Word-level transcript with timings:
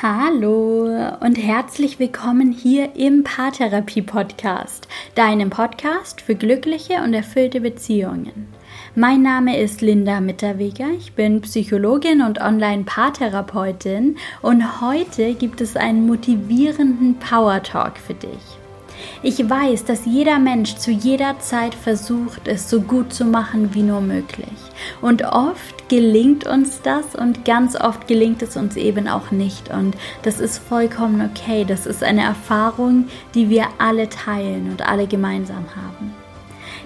Hallo 0.00 0.84
und 1.18 1.34
herzlich 1.38 1.98
willkommen 1.98 2.52
hier 2.52 2.94
im 2.94 3.24
Paartherapie 3.24 4.02
Podcast, 4.02 4.86
deinem 5.16 5.50
Podcast 5.50 6.20
für 6.20 6.36
glückliche 6.36 7.02
und 7.02 7.14
erfüllte 7.14 7.60
Beziehungen. 7.60 8.46
Mein 8.94 9.22
Name 9.22 9.58
ist 9.58 9.80
Linda 9.80 10.20
Mitterweger, 10.20 10.90
ich 10.96 11.14
bin 11.14 11.40
Psychologin 11.40 12.22
und 12.22 12.40
Online-Paartherapeutin 12.40 14.18
und 14.40 14.80
heute 14.80 15.34
gibt 15.34 15.60
es 15.60 15.74
einen 15.74 16.06
motivierenden 16.06 17.18
Power 17.18 17.60
Talk 17.64 17.98
für 17.98 18.14
dich. 18.14 18.57
Ich 19.22 19.38
weiß, 19.48 19.84
dass 19.84 20.06
jeder 20.06 20.38
Mensch 20.38 20.76
zu 20.76 20.90
jeder 20.90 21.38
Zeit 21.38 21.74
versucht, 21.74 22.48
es 22.48 22.70
so 22.70 22.80
gut 22.80 23.12
zu 23.12 23.24
machen 23.24 23.74
wie 23.74 23.82
nur 23.82 24.00
möglich. 24.00 24.48
Und 25.00 25.24
oft 25.24 25.88
gelingt 25.88 26.46
uns 26.46 26.82
das 26.82 27.14
und 27.14 27.44
ganz 27.44 27.74
oft 27.80 28.06
gelingt 28.06 28.42
es 28.42 28.56
uns 28.56 28.76
eben 28.76 29.08
auch 29.08 29.30
nicht. 29.30 29.70
Und 29.70 29.96
das 30.22 30.40
ist 30.40 30.58
vollkommen 30.58 31.30
okay. 31.30 31.64
Das 31.66 31.86
ist 31.86 32.02
eine 32.02 32.22
Erfahrung, 32.22 33.08
die 33.34 33.50
wir 33.50 33.66
alle 33.78 34.08
teilen 34.08 34.70
und 34.70 34.86
alle 34.88 35.06
gemeinsam 35.06 35.64
haben. 35.74 36.14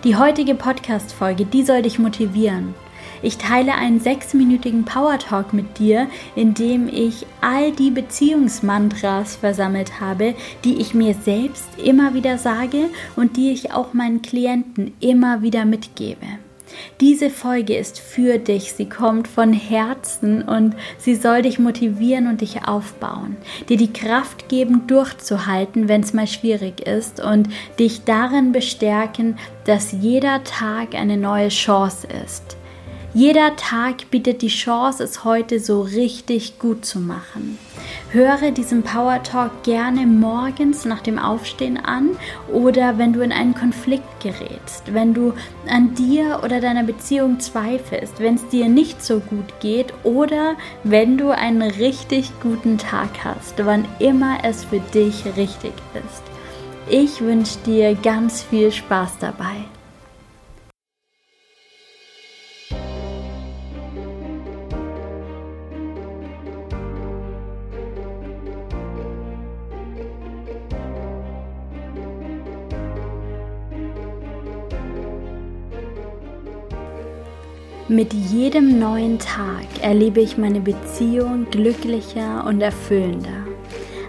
Die 0.05 0.17
heutige 0.17 0.55
Podcast-Folge, 0.55 1.45
die 1.45 1.63
soll 1.63 1.83
dich 1.83 1.99
motivieren. 1.99 2.75
Ich 3.23 3.39
teile 3.39 3.75
einen 3.75 4.01
sechsminütigen 4.01 4.85
Power 4.85 5.19
Talk 5.19 5.53
mit 5.53 5.79
dir, 5.79 6.09
in 6.35 6.55
dem 6.55 6.89
ich 6.89 7.25
all 7.41 7.71
die 7.71 7.91
Beziehungsmantras 7.91 9.37
versammelt 9.37 10.01
habe, 10.01 10.35
die 10.65 10.81
ich 10.81 10.93
mir 10.93 11.15
selbst 11.15 11.69
immer 11.83 12.15
wieder 12.15 12.37
sage 12.37 12.91
und 13.15 13.37
die 13.37 13.53
ich 13.53 13.73
auch 13.73 13.95
meinen 13.95 14.23
Klienten 14.23 14.93
immer 15.01 15.43
wieder 15.43 15.65
mitgebe. 15.65 16.27
Diese 17.01 17.31
Folge 17.31 17.77
ist 17.77 18.01
für 18.01 18.39
dich, 18.39 18.73
sie 18.73 18.89
kommt 18.89 19.29
von 19.29 19.53
Herzen 19.53 20.43
und 20.43 20.75
sie 20.99 21.15
soll 21.15 21.43
dich 21.43 21.59
motivieren 21.59 22.29
und 22.29 22.41
dich 22.41 22.67
aufbauen, 22.67 23.37
dir 23.69 23.77
die 23.77 23.93
Kraft 23.93 24.49
geben, 24.49 24.87
durchzuhalten, 24.87 25.89
wenn 25.89 26.01
es 26.01 26.15
mal 26.15 26.27
schwierig 26.27 26.81
ist 26.87 27.21
und 27.21 27.49
dich 27.79 28.05
darin 28.05 28.53
bestärken, 28.53 29.37
dass 29.65 29.93
jeder 29.93 30.43
Tag 30.45 30.95
eine 30.95 31.19
neue 31.19 31.49
Chance 31.49 32.09
ist. 32.25 32.57
Jeder 33.15 33.57
Tag 33.57 34.11
bietet 34.11 34.41
die 34.41 34.49
Chance, 34.49 35.05
es 35.05 35.23
heute 35.23 35.61
so 35.61 35.83
richtig 35.83 36.59
gut 36.59 36.87
zu 36.87 36.99
machen. 36.99 37.59
Höre 38.11 38.53
diesen 38.53 38.83
Power 38.85 39.23
Talk 39.23 39.65
gerne 39.65 40.07
morgens 40.07 40.87
nach 40.87 41.03
dem 41.03 41.19
Aufstehen 41.19 41.77
an 41.77 42.17
oder 42.51 42.97
wenn 42.97 43.13
du 43.13 43.21
in 43.21 43.31
einen 43.31 43.55
Konflikt 43.55 44.23
gerätst, 44.23 44.95
wenn 44.95 45.13
du 45.13 45.35
an 45.69 45.95
dir 45.95 46.41
oder 46.43 46.63
deiner 46.63 46.85
Beziehung 46.85 47.39
zweifelst, 47.39 48.19
wenn 48.19 48.37
es 48.37 48.49
dir 48.49 48.71
nicht 48.71 49.05
so 49.05 49.21
gut 49.21 49.61
geht 49.61 49.93
oder 50.05 50.57
wenn 50.83 51.19
du 51.19 51.33
einen 51.33 51.61
richtig 51.61 52.31
guten 52.43 52.79
Tag 52.79 53.11
hast, 53.25 53.63
wann 53.67 53.85
immer 53.99 54.39
es 54.43 54.65
für 54.65 54.81
dich 54.95 55.27
richtig 55.37 55.75
ist. 55.93 56.23
Ich 56.89 57.21
wünsche 57.21 57.59
dir 57.67 57.95
ganz 57.95 58.43
viel 58.43 58.73
Spaß 58.73 59.19
dabei. 59.21 59.67
Mit 77.89 78.15
jedem 78.15 78.79
neuen 78.79 79.19
Tag 79.19 79.67
erlebe 79.83 80.21
ich 80.21 80.39
meine 80.39 80.61
Beziehung 80.61 81.47
glücklicher 81.51 82.45
und 82.47 82.61
erfüllender. 82.61 83.45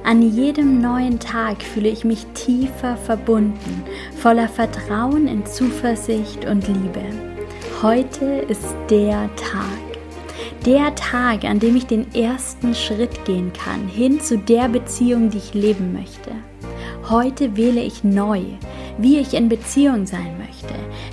An 0.04 0.22
jedem 0.22 0.80
neuen 0.80 1.20
Tag 1.20 1.64
fühle 1.64 1.90
ich 1.90 2.04
mich 2.06 2.24
tiefer 2.36 2.96
verbunden, 2.98 3.84
voller 4.16 4.48
Vertrauen 4.48 5.28
in 5.28 5.44
Zuversicht 5.48 6.46
und 6.46 6.68
Liebe. 6.68 7.04
Heute 7.82 8.46
ist 8.48 8.76
der 8.92 9.28
Tag. 9.38 9.82
Der 10.68 10.94
Tag, 10.94 11.44
an 11.44 11.60
dem 11.60 11.76
ich 11.76 11.88
den 11.88 12.14
ersten 12.14 12.76
Schritt 12.76 13.26
gehen 13.26 13.52
kann, 13.54 13.88
hin 13.88 14.22
zu 14.22 14.38
der 14.38 14.70
Beziehung, 14.70 15.32
die 15.32 15.40
ich 15.40 15.56
leben 15.56 15.94
möchte. 15.94 16.32
Heute 17.10 17.58
wähle 17.58 17.82
ich 17.82 18.04
neu, 18.04 18.42
wie 19.00 19.18
ich 19.18 19.34
in 19.34 19.50
Beziehung 19.50 20.06
sein 20.06 20.38
möchte, 20.38 20.43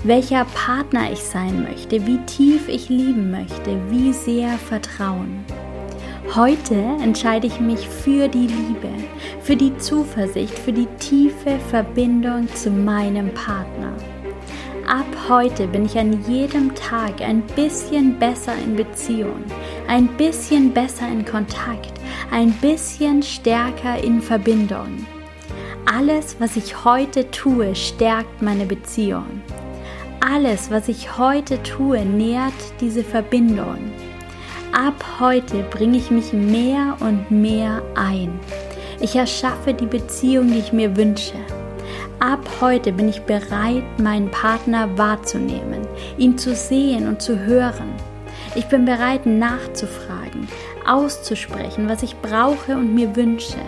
welcher 0.03 0.47
Partner 0.47 1.13
ich 1.13 1.23
sein 1.23 1.63
möchte, 1.63 2.07
wie 2.07 2.19
tief 2.25 2.69
ich 2.69 2.89
lieben 2.89 3.31
möchte, 3.31 3.77
wie 3.91 4.13
sehr 4.13 4.57
vertrauen. 4.57 5.45
Heute 6.35 6.75
entscheide 6.75 7.47
ich 7.47 7.61
mich 7.61 7.89
für 7.89 8.29
die 8.29 8.47
Liebe, 8.47 8.89
für 9.43 9.57
die 9.57 9.77
Zuversicht, 9.79 10.59
für 10.59 10.73
die 10.73 10.87
tiefe 10.99 11.59
Verbindung 11.71 12.49
zu 12.55 12.71
meinem 12.71 13.35
Partner. 13.35 13.93
Ab 14.87 15.07
heute 15.29 15.67
bin 15.69 15.85
ich 15.85 15.99
an 15.99 16.25
jedem 16.27 16.75
Tag 16.75 17.21
ein 17.21 17.43
bisschen 17.55 18.19
besser 18.19 18.55
in 18.65 18.77
Beziehung, 18.77 19.45
ein 19.87 20.09
bisschen 20.17 20.73
besser 20.73 21.09
in 21.09 21.25
Kontakt, 21.25 21.93
ein 22.31 22.53
bisschen 22.53 23.23
stärker 23.23 24.03
in 24.03 24.23
Verbindung. 24.23 25.07
Alles, 25.85 26.37
was 26.39 26.57
ich 26.57 26.85
heute 26.85 27.31
tue, 27.31 27.75
stärkt 27.75 28.41
meine 28.41 28.65
Beziehung. 28.65 29.43
Alles, 30.21 30.71
was 30.71 30.89
ich 30.89 31.17
heute 31.17 31.63
tue, 31.63 32.05
nährt 32.05 32.53
diese 32.81 33.03
Verbindung. 33.03 33.79
Ab 34.73 35.03
heute 35.19 35.63
bringe 35.71 35.97
ich 35.97 36.11
mich 36.11 36.35
mehr 36.35 36.97
und 37.01 37.31
mehr 37.31 37.83
ein. 37.95 38.39
Ich 39.01 39.17
erschaffe 39.17 39.73
die 39.73 39.87
Beziehung, 39.87 40.49
die 40.49 40.59
ich 40.59 40.75
mir 40.75 40.95
wünsche. 40.95 41.37
Ab 42.19 42.47
heute 42.61 42.93
bin 42.93 43.09
ich 43.09 43.23
bereit, 43.23 43.83
meinen 43.99 44.31
Partner 44.31 44.99
wahrzunehmen, 44.99 45.89
ihn 46.19 46.37
zu 46.37 46.55
sehen 46.55 47.09
und 47.09 47.23
zu 47.23 47.39
hören. 47.39 47.91
Ich 48.55 48.67
bin 48.67 48.85
bereit, 48.85 49.25
nachzufragen, 49.25 50.49
auszusprechen, 50.87 51.89
was 51.89 52.03
ich 52.03 52.15
brauche 52.17 52.75
und 52.75 52.95
mir 52.95 53.17
wünsche. 53.17 53.59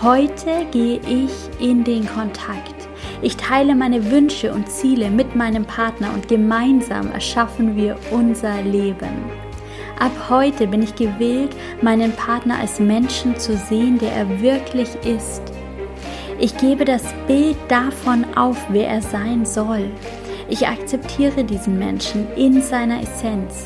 Heute 0.00 0.66
gehe 0.70 1.00
ich 1.00 1.32
in 1.58 1.82
den 1.82 2.06
Kontakt. 2.06 2.73
Ich 3.24 3.38
teile 3.38 3.74
meine 3.74 4.10
Wünsche 4.10 4.52
und 4.52 4.68
Ziele 4.68 5.08
mit 5.08 5.34
meinem 5.34 5.64
Partner 5.64 6.12
und 6.12 6.28
gemeinsam 6.28 7.10
erschaffen 7.10 7.74
wir 7.74 7.96
unser 8.10 8.60
Leben. 8.60 9.24
Ab 9.98 10.12
heute 10.28 10.66
bin 10.66 10.82
ich 10.82 10.94
gewillt, 10.94 11.56
meinen 11.80 12.12
Partner 12.12 12.58
als 12.58 12.80
Menschen 12.80 13.34
zu 13.38 13.56
sehen, 13.56 13.98
der 13.98 14.12
er 14.12 14.42
wirklich 14.42 14.90
ist. 15.06 15.40
Ich 16.38 16.54
gebe 16.58 16.84
das 16.84 17.02
Bild 17.26 17.56
davon 17.68 18.26
auf, 18.36 18.58
wer 18.68 18.88
er 18.88 19.00
sein 19.00 19.46
soll. 19.46 19.90
Ich 20.50 20.68
akzeptiere 20.68 21.44
diesen 21.44 21.78
Menschen 21.78 22.26
in 22.36 22.60
seiner 22.60 23.00
Essenz. 23.00 23.64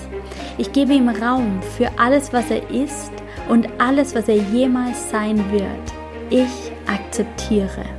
Ich 0.57 0.71
gebe 0.71 0.93
ihm 0.93 1.09
Raum 1.09 1.59
für 1.77 1.91
alles, 1.99 2.33
was 2.33 2.49
er 2.53 2.71
ist 2.71 3.11
und 3.49 3.67
alles, 3.79 4.15
was 4.15 4.29
er 4.29 4.37
jemals 4.37 5.11
sein 5.11 5.43
wird. 5.51 5.65
Ich 6.31 6.71
akzeptiere 6.87 7.98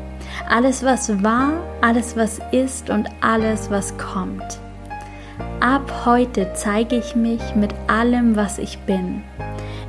alles, 0.50 0.84
was 0.84 1.24
war, 1.24 1.54
alles, 1.82 2.18
was 2.18 2.40
ist 2.52 2.90
und 2.90 3.08
alles, 3.22 3.70
was 3.70 3.96
kommt. 3.98 4.60
Ab 5.60 6.06
heute 6.06 6.52
zeige 6.56 6.98
ich 6.98 7.16
mich 7.16 7.56
mit 7.56 7.74
allem, 7.88 8.36
was 8.36 8.58
ich 8.58 8.80
bin. 8.80 9.24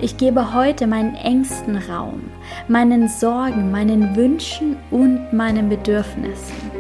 Ich 0.01 0.17
gebe 0.19 0.55
heute 0.55 0.87
meinen 0.87 1.15
Ängsten 1.15 1.77
Raum, 1.77 2.31
meinen 2.69 3.09
Sorgen, 3.09 3.71
meinen 3.71 4.15
Wünschen 4.17 4.77
und 4.91 5.33
meinen 5.33 5.69
Bedürfnissen. 5.69 6.71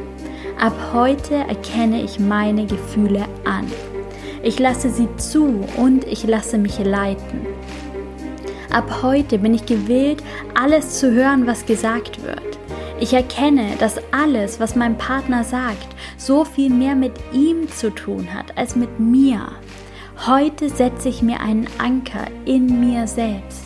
Ab 0.60 0.74
heute 0.92 1.34
erkenne 1.34 2.02
ich 2.02 2.20
meine 2.20 2.66
Gefühle 2.66 3.24
an. 3.44 3.66
Ich 4.42 4.58
lasse 4.58 4.90
sie 4.90 5.08
zu 5.16 5.64
und 5.78 6.06
ich 6.06 6.24
lasse 6.24 6.58
mich 6.58 6.78
leiten. 6.78 7.46
Ab 8.70 9.02
heute 9.02 9.38
bin 9.38 9.54
ich 9.54 9.64
gewillt, 9.64 10.22
alles 10.54 10.98
zu 10.98 11.12
hören, 11.12 11.46
was 11.46 11.64
gesagt 11.64 12.22
wird. 12.22 12.49
Ich 13.00 13.14
erkenne, 13.14 13.76
dass 13.78 13.96
alles, 14.12 14.60
was 14.60 14.76
mein 14.76 14.98
Partner 14.98 15.42
sagt, 15.42 15.88
so 16.18 16.44
viel 16.44 16.68
mehr 16.68 16.94
mit 16.94 17.14
ihm 17.32 17.66
zu 17.70 17.88
tun 17.94 18.28
hat 18.34 18.58
als 18.58 18.76
mit 18.76 19.00
mir. 19.00 19.40
Heute 20.26 20.68
setze 20.68 21.08
ich 21.08 21.22
mir 21.22 21.40
einen 21.40 21.66
Anker 21.78 22.26
in 22.44 22.78
mir 22.78 23.06
selbst. 23.06 23.64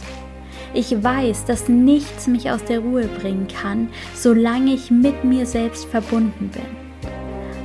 Ich 0.73 1.03
weiß, 1.03 1.47
dass 1.47 1.69
nichts 1.69 2.29
mich 2.29 2.53
aus 2.53 2.65
der 2.65 2.79
Ruhe 2.79 3.09
bringen 3.09 3.49
kann, 3.49 3.89
solange 4.15 4.73
ich 4.73 4.93
mit 4.93 5.25
mir 5.25 5.47
selbst 5.47 5.87
verbunden 5.87 6.51
bin. 6.51 6.85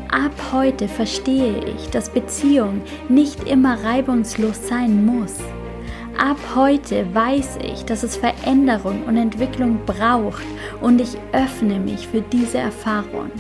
Ab 0.10 0.34
heute 0.52 0.88
verstehe 0.88 1.64
ich, 1.66 1.90
dass 1.92 2.10
Beziehung 2.10 2.82
nicht 3.10 3.48
immer 3.48 3.84
reibungslos 3.84 4.68
sein 4.68 5.06
muss. 5.06 5.36
Ab 6.20 6.38
heute 6.54 7.08
weiß 7.16 7.60
ich, 7.64 7.86
dass 7.86 8.04
es 8.04 8.18
Veränderung 8.18 9.06
und 9.06 9.16
Entwicklung 9.16 9.80
braucht 9.86 10.44
und 10.82 11.00
ich 11.00 11.16
öffne 11.32 11.80
mich 11.80 12.10
für 12.10 12.20
diese 12.20 12.58
Erfahrung. 12.58 13.32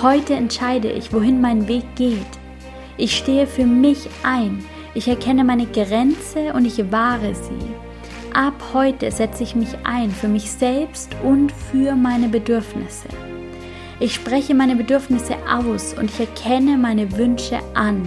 Heute 0.00 0.32
entscheide 0.32 0.90
ich, 0.90 1.12
wohin 1.12 1.42
mein 1.42 1.68
Weg 1.68 1.84
geht. 1.94 2.16
Ich 2.96 3.14
stehe 3.14 3.46
für 3.46 3.66
mich 3.66 4.08
ein. 4.22 4.64
Ich 4.94 5.06
erkenne 5.06 5.44
meine 5.44 5.66
Grenze 5.66 6.54
und 6.54 6.64
ich 6.64 6.90
wahre 6.90 7.34
sie. 7.34 8.32
Ab 8.32 8.54
heute 8.72 9.10
setze 9.10 9.42
ich 9.42 9.54
mich 9.54 9.76
ein 9.84 10.10
für 10.12 10.28
mich 10.28 10.50
selbst 10.50 11.14
und 11.22 11.52
für 11.52 11.94
meine 11.94 12.28
Bedürfnisse. 12.28 13.08
Ich 14.00 14.14
spreche 14.14 14.54
meine 14.54 14.76
Bedürfnisse 14.76 15.34
aus 15.46 15.92
und 15.92 16.06
ich 16.06 16.20
erkenne 16.20 16.78
meine 16.78 17.18
Wünsche 17.18 17.58
an. 17.74 18.02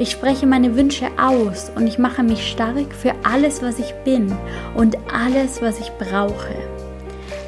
Ich 0.00 0.12
spreche 0.12 0.46
meine 0.46 0.76
Wünsche 0.76 1.08
aus 1.18 1.70
und 1.76 1.86
ich 1.86 1.98
mache 1.98 2.22
mich 2.22 2.50
stark 2.50 2.94
für 2.94 3.12
alles, 3.22 3.62
was 3.62 3.78
ich 3.78 3.92
bin 4.02 4.34
und 4.74 4.96
alles, 5.12 5.60
was 5.60 5.78
ich 5.78 5.92
brauche. 5.98 6.54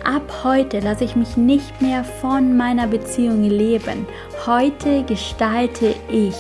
Ab 0.05 0.45
heute 0.45 0.81
lasse 0.81 1.05
ich 1.05 1.17
mich 1.17 1.39
nicht 1.39 1.81
mehr 1.81 2.05
von 2.05 2.55
meiner 2.55 2.87
Beziehung 2.87 3.45
leben. 3.45 4.07
Heute 4.45 5.03
gestalte 5.05 5.95
ich. 6.11 6.37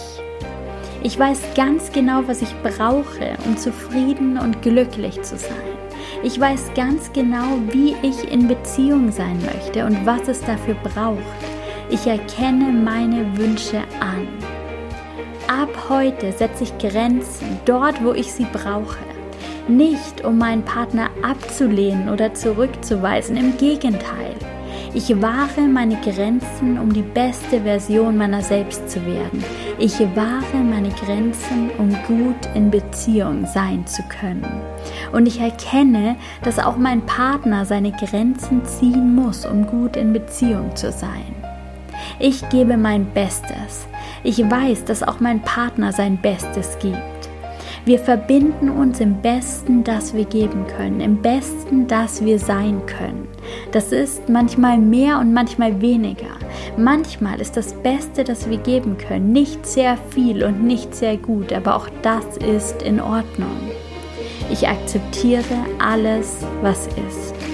Ich 1.03 1.19
weiß 1.19 1.41
ganz 1.55 1.91
genau, 1.93 2.21
was 2.27 2.43
ich 2.43 2.55
brauche, 2.63 3.33
um 3.47 3.57
zufrieden 3.57 4.37
und 4.37 4.61
glücklich 4.61 5.23
zu 5.23 5.39
sein. 5.39 5.79
Ich 6.23 6.39
weiß 6.39 6.73
ganz 6.75 7.11
genau, 7.15 7.57
wie 7.71 7.97
ich 8.03 8.31
in 8.31 8.49
Beziehung 8.49 9.11
sein 9.11 9.41
möchte 9.47 9.87
und 9.87 10.05
was 10.05 10.29
es 10.29 10.43
dafür 10.43 10.75
braucht. 10.75 11.23
Ich 11.89 12.07
erkenne 12.07 12.71
meine 12.71 13.35
Wünsche 13.39 13.79
an. 13.99 14.29
Ab 15.49 15.89
heute 15.89 16.33
setze 16.33 16.65
ich 16.65 16.79
Grenzen 16.79 17.61
dort, 17.65 18.03
wo 18.05 18.13
ich 18.13 18.33
sie 18.33 18.47
brauche. 18.53 18.99
Nicht, 19.69 20.25
um 20.25 20.39
meinen 20.39 20.65
Partner 20.65 21.11
abzulehnen 21.23 22.09
oder 22.09 22.35
zurückzuweisen, 22.35 23.37
im 23.37 23.57
Gegenteil. 23.57 24.35
Ich 24.95 25.23
wahre 25.23 25.63
meine 25.63 25.97
Grenzen, 25.97 26.79
um 26.79 26.93
die 26.93 27.03
beste 27.03 27.63
Version 27.63 28.17
meiner 28.19 28.43
selbst 28.43 28.91
zu 28.91 29.05
werden. 29.07 29.43
Ich 29.79 29.99
wahre 30.15 30.59
meine 30.63 30.91
Grenzen, 30.91 31.71
um 31.79 31.91
gut 32.07 32.55
in 32.55 32.71
Beziehung 32.71 33.47
sein 33.47 33.87
zu 33.87 34.03
können. 34.03 34.47
Und 35.13 35.27
ich 35.27 35.41
erkenne, 35.41 36.17
dass 36.43 36.59
auch 36.59 36.77
mein 36.77 37.07
Partner 37.07 37.65
seine 37.65 37.93
Grenzen 37.93 38.65
ziehen 38.67 39.15
muss, 39.15 39.47
um 39.47 39.67
gut 39.67 39.97
in 39.97 40.13
Beziehung 40.13 40.77
zu 40.77 40.93
sein. 40.93 41.42
Ich 42.19 42.49
gebe 42.49 42.77
mein 42.77 43.07
Bestes. 43.07 43.87
Ich 44.23 44.39
weiß, 44.39 44.85
dass 44.85 45.03
auch 45.03 45.21
mein 45.21 45.43
Partner 45.43 45.93
sein 45.93 46.19
Bestes 46.21 46.79
gibt. 46.81 47.01
Wir 47.85 47.99
verbinden 47.99 48.71
uns 48.71 49.01
im 49.01 49.21
Besten, 49.21 49.83
das 49.83 50.15
wir 50.15 50.25
geben 50.25 50.67
können, 50.77 51.01
im 51.01 51.21
Besten, 51.21 51.89
das 51.89 52.25
wir 52.25 52.39
sein 52.39 52.81
können. 52.87 53.27
Das 53.73 53.91
ist 53.91 54.29
manchmal 54.29 54.79
mehr 54.79 55.19
und 55.19 55.35
manchmal 55.35 55.81
weniger. 55.81 56.31
Manchmal 56.77 57.41
ist 57.41 57.57
das 57.57 57.73
Beste, 57.73 58.23
das 58.23 58.49
wir 58.49 58.59
geben 58.59 58.99
können, 58.99 59.33
nicht 59.33 59.67
sehr 59.67 59.97
viel 60.11 60.45
und 60.45 60.63
nicht 60.63 60.95
sehr 60.95 61.17
gut, 61.17 61.53
aber 61.53 61.75
auch 61.75 61.89
das 62.03 62.37
ist 62.37 62.83
in 62.83 63.01
Ordnung. 63.01 63.73
Ich 64.53 64.69
akzeptiere 64.69 65.43
alles, 65.81 66.37
was 66.61 66.87
ist. 66.87 67.52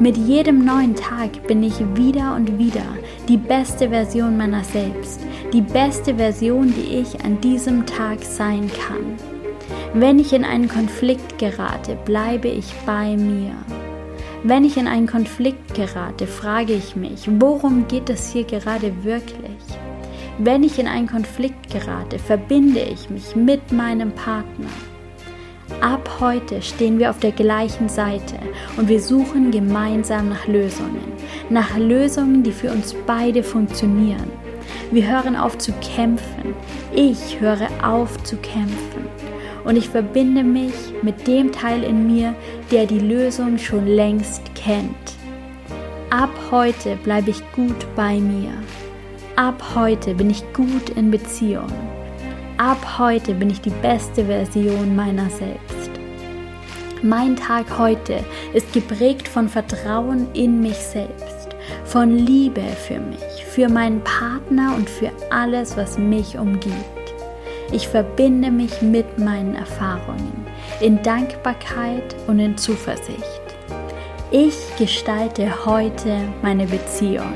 Mit 0.00 0.16
jedem 0.16 0.64
neuen 0.64 0.96
Tag 0.96 1.46
bin 1.46 1.62
ich 1.62 1.78
wieder 1.94 2.34
und 2.34 2.58
wieder 2.58 2.96
die 3.28 3.36
beste 3.36 3.90
Version 3.90 4.34
meiner 4.34 4.64
selbst, 4.64 5.20
die 5.52 5.60
beste 5.60 6.14
Version, 6.14 6.72
die 6.74 6.96
ich 7.00 7.22
an 7.22 7.38
diesem 7.42 7.84
Tag 7.84 8.22
sein 8.22 8.70
kann. 8.72 9.18
Wenn 9.92 10.18
ich 10.18 10.32
in 10.32 10.46
einen 10.46 10.70
Konflikt 10.70 11.36
gerate, 11.38 11.98
bleibe 12.06 12.48
ich 12.48 12.72
bei 12.86 13.14
mir. 13.14 13.52
Wenn 14.42 14.64
ich 14.64 14.78
in 14.78 14.88
einen 14.88 15.06
Konflikt 15.06 15.74
gerate, 15.74 16.26
frage 16.26 16.72
ich 16.72 16.96
mich, 16.96 17.28
worum 17.38 17.86
geht 17.86 18.08
es 18.08 18.32
hier 18.32 18.44
gerade 18.44 19.04
wirklich? 19.04 19.60
Wenn 20.38 20.62
ich 20.62 20.78
in 20.78 20.86
einen 20.86 21.08
Konflikt 21.08 21.70
gerate, 21.70 22.18
verbinde 22.18 22.80
ich 22.80 23.10
mich 23.10 23.36
mit 23.36 23.70
meinem 23.70 24.12
Partner. 24.12 24.70
Ab 25.80 26.18
heute 26.20 26.60
stehen 26.60 26.98
wir 26.98 27.08
auf 27.08 27.20
der 27.20 27.32
gleichen 27.32 27.88
Seite 27.88 28.38
und 28.76 28.88
wir 28.88 29.00
suchen 29.00 29.50
gemeinsam 29.50 30.28
nach 30.28 30.46
Lösungen. 30.46 31.12
Nach 31.48 31.78
Lösungen, 31.78 32.42
die 32.42 32.52
für 32.52 32.70
uns 32.70 32.94
beide 33.06 33.42
funktionieren. 33.42 34.30
Wir 34.90 35.10
hören 35.10 35.36
auf 35.36 35.56
zu 35.56 35.72
kämpfen. 35.80 36.54
Ich 36.94 37.40
höre 37.40 37.68
auf 37.82 38.22
zu 38.24 38.36
kämpfen. 38.36 39.06
Und 39.64 39.76
ich 39.76 39.88
verbinde 39.88 40.42
mich 40.42 40.74
mit 41.00 41.26
dem 41.26 41.50
Teil 41.50 41.82
in 41.82 42.06
mir, 42.06 42.34
der 42.70 42.84
die 42.84 42.98
Lösung 42.98 43.56
schon 43.56 43.86
längst 43.86 44.54
kennt. 44.54 45.16
Ab 46.10 46.30
heute 46.50 46.96
bleibe 47.04 47.30
ich 47.30 47.40
gut 47.52 47.86
bei 47.96 48.18
mir. 48.18 48.50
Ab 49.36 49.62
heute 49.74 50.14
bin 50.14 50.28
ich 50.28 50.42
gut 50.52 50.90
in 50.90 51.10
Beziehung. 51.10 51.72
Ab 52.60 52.98
heute 52.98 53.32
bin 53.32 53.48
ich 53.48 53.62
die 53.62 53.70
beste 53.70 54.26
Version 54.26 54.94
meiner 54.94 55.30
selbst. 55.30 55.90
Mein 57.02 57.34
Tag 57.34 57.78
heute 57.78 58.22
ist 58.52 58.74
geprägt 58.74 59.26
von 59.26 59.48
Vertrauen 59.48 60.26
in 60.34 60.60
mich 60.60 60.76
selbst, 60.76 61.56
von 61.86 62.10
Liebe 62.10 62.60
für 62.60 63.00
mich, 63.00 63.46
für 63.46 63.70
meinen 63.70 64.02
Partner 64.04 64.74
und 64.76 64.90
für 64.90 65.10
alles, 65.30 65.74
was 65.78 65.96
mich 65.96 66.36
umgibt. 66.36 67.14
Ich 67.72 67.88
verbinde 67.88 68.50
mich 68.50 68.82
mit 68.82 69.18
meinen 69.18 69.54
Erfahrungen 69.54 70.46
in 70.82 71.02
Dankbarkeit 71.02 72.14
und 72.26 72.40
in 72.40 72.58
Zuversicht. 72.58 73.40
Ich 74.32 74.58
gestalte 74.76 75.64
heute 75.64 76.14
meine 76.42 76.66
Beziehung 76.66 77.32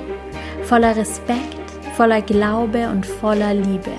voller 0.64 0.94
Respekt, 0.94 1.70
voller 1.96 2.20
Glaube 2.20 2.90
und 2.90 3.06
voller 3.06 3.54
Liebe 3.54 3.92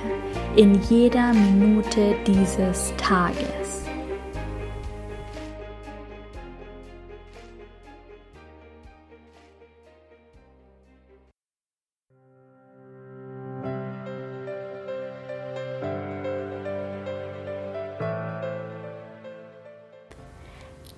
in 0.55 0.81
jeder 0.89 1.33
Minute 1.33 2.15
dieses 2.25 2.93
Tages. 2.97 3.84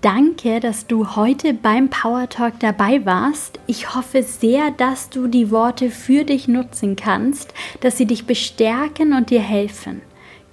Danke, 0.02 0.60
dass 0.60 0.86
du 0.86 1.16
heute 1.16 1.56
beim 1.56 1.90
Power 1.90 2.30
Talk 2.30 2.60
dabei 2.60 3.04
warst. 3.06 3.60
Ich 3.66 3.96
hoffe 3.96 4.22
sehr, 4.22 4.70
dass 4.70 5.10
du 5.10 5.28
die 5.28 5.50
Worte 5.50 5.90
für 5.90 6.24
dich 6.24 6.48
nutzen 6.48 6.96
kannst, 6.96 7.52
dass 7.82 7.98
sie 7.98 8.06
dich 8.06 8.28
bestärken 8.28 9.14
und 9.14 9.32
dir 9.32 9.42
helfen. 9.42 10.04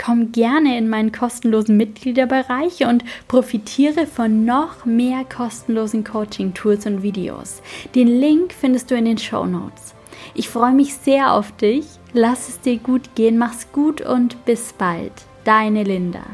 Komm 0.02 0.32
gerne 0.32 0.78
in 0.78 0.88
meinen 0.88 1.12
kostenlosen 1.12 1.76
Mitgliederbereich 1.76 2.86
und 2.86 3.04
profitiere 3.28 4.06
von 4.06 4.46
noch 4.46 4.86
mehr 4.86 5.24
kostenlosen 5.24 6.04
Coaching-Tools 6.04 6.86
und 6.86 7.02
Videos. 7.02 7.60
Den 7.94 8.08
Link 8.08 8.54
findest 8.58 8.90
du 8.90 8.96
in 8.96 9.04
den 9.04 9.18
Show 9.18 9.44
Notes. 9.44 9.94
Ich 10.34 10.48
freue 10.48 10.72
mich 10.72 10.94
sehr 10.94 11.32
auf 11.34 11.52
dich. 11.52 11.84
Lass 12.14 12.48
es 12.48 12.60
dir 12.60 12.78
gut 12.78 13.14
gehen, 13.14 13.36
mach's 13.36 13.70
gut 13.72 14.00
und 14.00 14.42
bis 14.46 14.72
bald. 14.72 15.12
Deine 15.44 15.84
Linda. 15.84 16.24